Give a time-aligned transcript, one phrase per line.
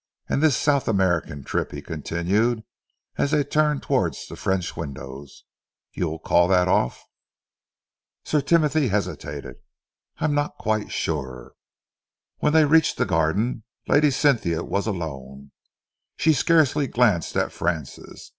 [0.27, 2.63] "And this South American trip," he continued,
[3.19, 5.43] as they turned towards the French windows,
[5.93, 7.05] "you'll call that off?"
[8.25, 9.57] Sir Timothy hesitated.
[10.17, 11.51] "I am not quite sure."
[12.39, 15.51] When they reached the garden, Lady Cynthia was alone.
[16.17, 18.27] She scarcely glanced at Francis.